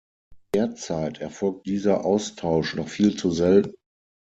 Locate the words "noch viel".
2.73-3.15